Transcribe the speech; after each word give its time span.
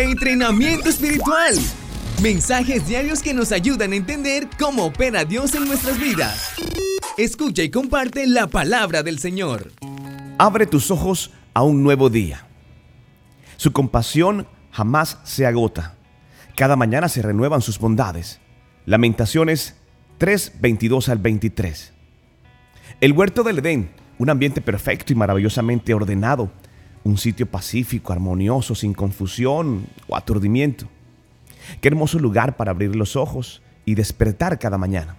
Entrenamiento 0.00 0.88
espiritual. 0.88 1.54
Mensajes 2.22 2.88
diarios 2.88 3.22
que 3.22 3.34
nos 3.34 3.52
ayudan 3.52 3.92
a 3.92 3.96
entender 3.96 4.48
cómo 4.58 4.86
opera 4.86 5.26
Dios 5.26 5.54
en 5.54 5.66
nuestras 5.66 6.00
vidas. 6.00 6.54
Escucha 7.18 7.62
y 7.62 7.70
comparte 7.70 8.26
la 8.26 8.46
palabra 8.46 9.02
del 9.02 9.18
Señor. 9.18 9.72
Abre 10.38 10.64
tus 10.64 10.90
ojos 10.90 11.32
a 11.52 11.64
un 11.64 11.82
nuevo 11.82 12.08
día. 12.08 12.46
Su 13.58 13.72
compasión 13.72 14.46
jamás 14.70 15.18
se 15.24 15.44
agota. 15.44 15.96
Cada 16.56 16.76
mañana 16.76 17.10
se 17.10 17.20
renuevan 17.20 17.60
sus 17.60 17.78
bondades. 17.78 18.40
Lamentaciones 18.86 19.76
3, 20.16 20.60
22 20.62 21.10
al 21.10 21.18
23. 21.18 21.92
El 23.02 23.12
huerto 23.12 23.42
del 23.42 23.58
Edén, 23.58 23.90
un 24.16 24.30
ambiente 24.30 24.62
perfecto 24.62 25.12
y 25.12 25.16
maravillosamente 25.16 25.92
ordenado, 25.92 26.50
un 27.04 27.16
sitio 27.18 27.46
pacífico, 27.46 28.12
armonioso, 28.12 28.74
sin 28.74 28.94
confusión 28.94 29.86
o 30.06 30.16
aturdimiento. 30.16 30.86
Qué 31.80 31.88
hermoso 31.88 32.18
lugar 32.18 32.56
para 32.56 32.70
abrir 32.70 32.94
los 32.96 33.16
ojos 33.16 33.62
y 33.84 33.94
despertar 33.94 34.58
cada 34.58 34.78
mañana. 34.78 35.16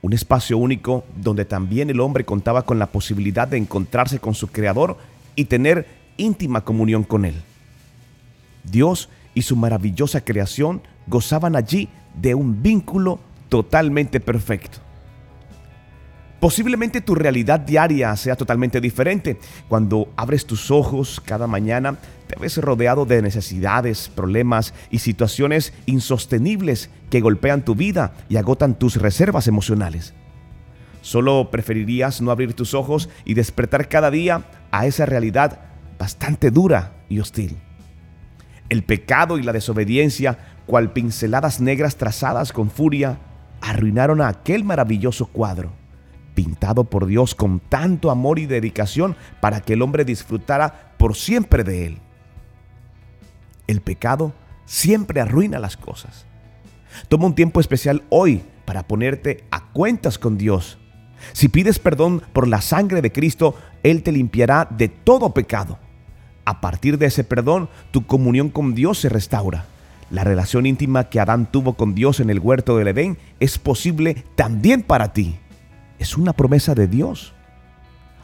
Un 0.00 0.12
espacio 0.12 0.58
único 0.58 1.04
donde 1.16 1.44
también 1.44 1.90
el 1.90 2.00
hombre 2.00 2.24
contaba 2.24 2.62
con 2.62 2.78
la 2.78 2.86
posibilidad 2.86 3.48
de 3.48 3.56
encontrarse 3.56 4.20
con 4.20 4.34
su 4.34 4.48
Creador 4.48 4.96
y 5.34 5.46
tener 5.46 5.86
íntima 6.16 6.64
comunión 6.64 7.04
con 7.04 7.24
Él. 7.24 7.34
Dios 8.64 9.08
y 9.34 9.42
su 9.42 9.56
maravillosa 9.56 10.24
creación 10.24 10.82
gozaban 11.06 11.56
allí 11.56 11.88
de 12.14 12.34
un 12.34 12.62
vínculo 12.62 13.18
totalmente 13.48 14.20
perfecto. 14.20 14.78
Posiblemente 16.40 17.00
tu 17.00 17.16
realidad 17.16 17.58
diaria 17.58 18.14
sea 18.14 18.36
totalmente 18.36 18.80
diferente. 18.80 19.38
Cuando 19.68 20.08
abres 20.16 20.46
tus 20.46 20.70
ojos 20.70 21.20
cada 21.24 21.48
mañana, 21.48 21.96
te 22.28 22.38
ves 22.38 22.58
rodeado 22.58 23.06
de 23.06 23.22
necesidades, 23.22 24.08
problemas 24.08 24.72
y 24.90 25.00
situaciones 25.00 25.72
insostenibles 25.86 26.90
que 27.10 27.20
golpean 27.20 27.64
tu 27.64 27.74
vida 27.74 28.12
y 28.28 28.36
agotan 28.36 28.78
tus 28.78 28.96
reservas 28.96 29.48
emocionales. 29.48 30.14
Solo 31.00 31.50
preferirías 31.50 32.20
no 32.20 32.30
abrir 32.30 32.54
tus 32.54 32.72
ojos 32.72 33.08
y 33.24 33.34
despertar 33.34 33.88
cada 33.88 34.10
día 34.12 34.44
a 34.70 34.86
esa 34.86 35.06
realidad 35.06 35.58
bastante 35.98 36.52
dura 36.52 36.92
y 37.08 37.18
hostil. 37.18 37.56
El 38.68 38.84
pecado 38.84 39.38
y 39.38 39.42
la 39.42 39.52
desobediencia, 39.52 40.38
cual 40.66 40.92
pinceladas 40.92 41.60
negras 41.60 41.96
trazadas 41.96 42.52
con 42.52 42.70
furia, 42.70 43.18
arruinaron 43.60 44.20
a 44.20 44.28
aquel 44.28 44.62
maravilloso 44.62 45.26
cuadro 45.26 45.72
pintado 46.38 46.84
por 46.84 47.06
Dios 47.06 47.34
con 47.34 47.58
tanto 47.58 48.12
amor 48.12 48.38
y 48.38 48.46
dedicación 48.46 49.16
para 49.40 49.60
que 49.60 49.72
el 49.72 49.82
hombre 49.82 50.04
disfrutara 50.04 50.92
por 50.96 51.16
siempre 51.16 51.64
de 51.64 51.86
él. 51.86 51.98
El 53.66 53.80
pecado 53.80 54.32
siempre 54.64 55.20
arruina 55.20 55.58
las 55.58 55.76
cosas. 55.76 56.26
Toma 57.08 57.26
un 57.26 57.34
tiempo 57.34 57.58
especial 57.58 58.04
hoy 58.08 58.44
para 58.66 58.86
ponerte 58.86 59.42
a 59.50 59.64
cuentas 59.72 60.16
con 60.16 60.38
Dios. 60.38 60.78
Si 61.32 61.48
pides 61.48 61.80
perdón 61.80 62.22
por 62.32 62.46
la 62.46 62.60
sangre 62.60 63.02
de 63.02 63.10
Cristo, 63.10 63.56
Él 63.82 64.04
te 64.04 64.12
limpiará 64.12 64.68
de 64.70 64.86
todo 64.86 65.34
pecado. 65.34 65.80
A 66.44 66.60
partir 66.60 66.98
de 66.98 67.06
ese 67.06 67.24
perdón, 67.24 67.68
tu 67.90 68.06
comunión 68.06 68.50
con 68.50 68.76
Dios 68.76 69.00
se 69.00 69.08
restaura. 69.08 69.64
La 70.08 70.22
relación 70.22 70.66
íntima 70.66 71.08
que 71.08 71.18
Adán 71.18 71.50
tuvo 71.50 71.72
con 71.72 71.96
Dios 71.96 72.20
en 72.20 72.30
el 72.30 72.38
huerto 72.38 72.76
del 72.76 72.86
Edén 72.86 73.18
es 73.40 73.58
posible 73.58 74.24
también 74.36 74.84
para 74.84 75.12
ti 75.12 75.40
es 75.98 76.16
una 76.16 76.32
promesa 76.32 76.74
de 76.74 76.86
Dios. 76.86 77.34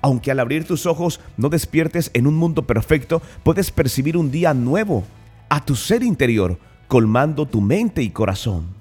Aunque 0.00 0.30
al 0.30 0.40
abrir 0.40 0.64
tus 0.64 0.86
ojos 0.86 1.20
no 1.36 1.48
despiertes 1.48 2.10
en 2.14 2.26
un 2.26 2.36
mundo 2.36 2.66
perfecto, 2.66 3.20
puedes 3.42 3.70
percibir 3.70 4.16
un 4.16 4.30
día 4.30 4.54
nuevo 4.54 5.04
a 5.48 5.64
tu 5.64 5.74
ser 5.74 6.02
interior, 6.02 6.58
colmando 6.86 7.46
tu 7.46 7.60
mente 7.60 8.02
y 8.02 8.10
corazón. 8.10 8.76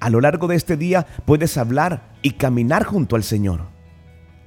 A 0.00 0.10
lo 0.10 0.20
largo 0.20 0.46
de 0.46 0.56
este 0.56 0.76
día 0.76 1.06
puedes 1.24 1.56
hablar 1.56 2.14
y 2.22 2.32
caminar 2.32 2.84
junto 2.84 3.16
al 3.16 3.22
Señor. 3.22 3.62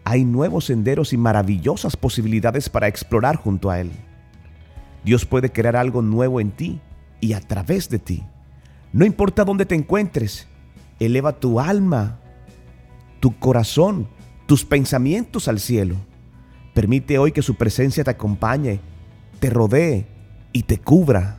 Hay 0.04 0.26
nuevos 0.26 0.66
senderos 0.66 1.14
y 1.14 1.18
maravillosas 1.18 1.96
posibilidades 1.96 2.70
para 2.70 2.88
explorar 2.88 3.36
junto 3.36 3.70
a 3.70 3.80
Él. 3.80 3.92
Dios 5.04 5.26
puede 5.26 5.52
crear 5.52 5.76
algo 5.76 6.02
nuevo 6.02 6.40
en 6.40 6.52
ti 6.52 6.82
y 7.20 7.34
a 7.34 7.40
través 7.40 7.90
de 7.90 8.00
ti. 8.00 8.24
No 8.94 9.06
importa 9.06 9.46
dónde 9.46 9.66
te 9.66 9.76
encuentres, 9.76 10.48
eleva 11.00 11.40
tu 11.40 11.60
alma 11.60 12.20
tu 13.22 13.38
corazón, 13.40 14.10
tus 14.48 14.66
pensamientos 14.66 15.48
al 15.48 15.62
cielo. 15.62 15.96
Permite 16.74 17.18
hoy 17.20 17.32
que 17.32 17.42
su 17.42 17.56
presencia 17.56 18.04
te 18.04 18.12
acompañe, 18.12 18.82
te 19.40 19.50
rodee 19.50 20.08
y 20.52 20.64
te 20.64 20.78
cubra. 20.80 21.38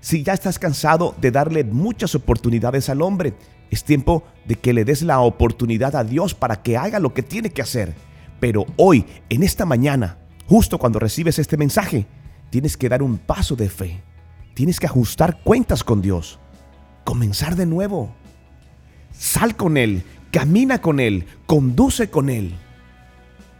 Si 0.00 0.22
ya 0.22 0.34
estás 0.34 0.58
cansado 0.58 1.14
de 1.20 1.30
darle 1.30 1.64
muchas 1.64 2.14
oportunidades 2.14 2.90
al 2.90 3.00
hombre, 3.00 3.34
es 3.70 3.84
tiempo 3.84 4.24
de 4.46 4.56
que 4.56 4.72
le 4.72 4.84
des 4.84 5.02
la 5.02 5.20
oportunidad 5.20 5.94
a 5.96 6.04
Dios 6.04 6.34
para 6.34 6.62
que 6.62 6.76
haga 6.76 6.98
lo 6.98 7.14
que 7.14 7.22
tiene 7.22 7.50
que 7.50 7.62
hacer. 7.62 7.94
Pero 8.40 8.66
hoy, 8.76 9.06
en 9.28 9.42
esta 9.42 9.64
mañana, 9.64 10.18
justo 10.46 10.78
cuando 10.78 10.98
recibes 10.98 11.38
este 11.38 11.56
mensaje, 11.56 12.06
tienes 12.50 12.76
que 12.76 12.88
dar 12.88 13.02
un 13.02 13.18
paso 13.18 13.56
de 13.56 13.68
fe. 13.68 14.02
Tienes 14.54 14.80
que 14.80 14.86
ajustar 14.86 15.42
cuentas 15.44 15.84
con 15.84 16.02
Dios. 16.02 16.40
Comenzar 17.04 17.54
de 17.54 17.66
nuevo. 17.66 18.12
Sal 19.12 19.56
con 19.56 19.76
Él 19.76 20.02
Camina 20.30 20.80
con 20.80 21.00
Él, 21.00 21.26
conduce 21.46 22.10
con 22.10 22.28
Él, 22.28 22.54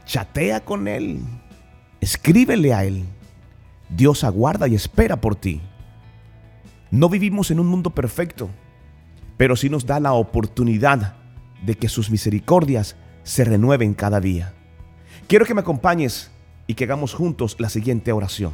chatea 0.05 0.65
con 0.65 0.87
Él, 0.87 1.21
escríbele 2.01 2.75
a 2.75 2.85
Él. 2.85 3.05
Dios 3.89 4.23
aguarda 4.23 4.69
y 4.69 4.75
espera 4.75 5.21
por 5.21 5.35
ti. 5.35 5.63
No 6.91 7.09
vivimos 7.09 7.51
en 7.51 7.61
un 7.61 7.67
mundo 7.67 7.91
perfecto, 7.91 8.51
pero 9.37 9.57
sí 9.57 9.71
nos 9.71 9.87
da 9.87 9.99
la 9.99 10.13
oportunidad 10.13 11.17
de 11.65 11.75
que 11.75 11.89
sus 11.89 12.11
misericordias 12.11 12.97
se 13.23 13.45
renueven 13.45 13.95
cada 13.95 14.21
día. 14.21 14.53
Quiero 15.27 15.47
que 15.47 15.55
me 15.55 15.61
acompañes 15.61 16.31
y 16.67 16.75
que 16.75 16.85
hagamos 16.85 17.15
juntos 17.15 17.57
la 17.59 17.71
siguiente 17.71 18.13
oración. 18.13 18.53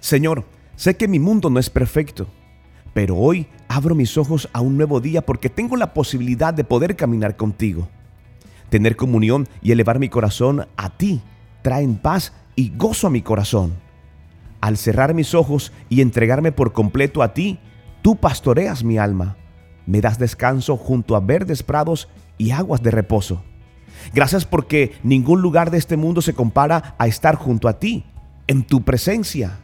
Señor, 0.00 0.46
sé 0.76 0.96
que 0.96 1.08
mi 1.08 1.18
mundo 1.18 1.50
no 1.50 1.60
es 1.60 1.68
perfecto 1.68 2.28
pero 2.98 3.16
hoy 3.16 3.46
abro 3.68 3.94
mis 3.94 4.16
ojos 4.16 4.48
a 4.52 4.60
un 4.60 4.76
nuevo 4.76 5.00
día 5.00 5.22
porque 5.24 5.50
tengo 5.50 5.76
la 5.76 5.94
posibilidad 5.94 6.52
de 6.52 6.64
poder 6.64 6.96
caminar 6.96 7.36
contigo. 7.36 7.88
Tener 8.70 8.96
comunión 8.96 9.48
y 9.62 9.72
elevar 9.72 9.98
mi 9.98 10.08
corazón 10.08 10.66
a 10.76 10.90
ti 10.90 11.22
traen 11.62 11.96
paz 11.96 12.32
y 12.56 12.72
gozo 12.76 13.06
a 13.06 13.10
mi 13.10 13.22
corazón. 13.22 13.74
Al 14.60 14.76
cerrar 14.76 15.14
mis 15.14 15.34
ojos 15.34 15.72
y 15.88 16.00
entregarme 16.00 16.50
por 16.50 16.72
completo 16.72 17.22
a 17.22 17.32
ti, 17.32 17.58
tú 18.02 18.16
pastoreas 18.16 18.82
mi 18.82 18.98
alma. 18.98 19.36
Me 19.86 20.00
das 20.00 20.18
descanso 20.18 20.76
junto 20.76 21.14
a 21.14 21.20
verdes 21.20 21.62
prados 21.62 22.08
y 22.36 22.50
aguas 22.50 22.82
de 22.82 22.90
reposo. 22.90 23.42
Gracias 24.12 24.44
porque 24.44 24.92
ningún 25.02 25.42
lugar 25.42 25.70
de 25.70 25.78
este 25.78 25.96
mundo 25.96 26.22
se 26.22 26.34
compara 26.34 26.94
a 26.98 27.06
estar 27.06 27.36
junto 27.36 27.68
a 27.68 27.78
ti, 27.78 28.04
en 28.46 28.64
tu 28.64 28.82
presencia. 28.82 29.58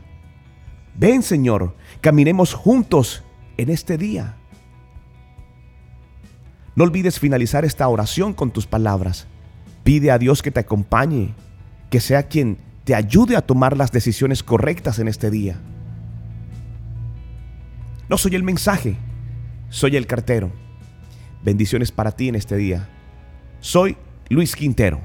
Ven 0.95 1.23
Señor, 1.23 1.75
caminemos 2.01 2.55
juntos 2.55 3.24
en 3.57 3.71
este 3.71 3.99
día. 3.99 4.37
No 6.77 6.85
olvides 6.85 7.21
finalizar 7.21 7.65
esta 7.65 7.87
oración 7.89 8.33
con 8.33 8.51
tus 8.51 8.67
palabras. 8.67 9.27
Pide 9.85 10.11
a 10.11 10.19
Dios 10.19 10.43
que 10.43 10.51
te 10.51 10.61
acompañe, 10.61 11.35
que 11.91 12.01
sea 12.01 12.25
quien 12.25 12.59
te 12.85 12.95
ayude 12.95 13.37
a 13.37 13.43
tomar 13.43 13.77
las 13.77 13.93
decisiones 13.93 14.43
correctas 14.43 14.99
en 14.99 15.09
este 15.09 15.31
día. 15.31 15.57
No 18.09 18.19
soy 18.19 18.35
el 18.35 18.43
mensaje, 18.43 18.97
soy 19.71 19.97
el 19.97 20.07
cartero. 20.07 20.53
Bendiciones 21.43 21.93
para 21.93 22.13
ti 22.13 22.29
en 22.29 22.35
este 22.35 22.57
día. 22.57 22.89
Soy 23.61 23.97
Luis 24.29 24.57
Quintero. 24.57 25.01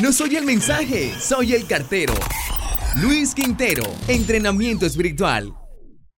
No 0.00 0.12
soy 0.12 0.36
el 0.36 0.44
mensaje, 0.44 1.12
soy 1.18 1.54
el 1.54 1.66
cartero. 1.66 2.14
Luis 2.96 3.34
Quintero, 3.34 3.84
entrenamiento 4.08 4.86
espiritual. 4.86 5.54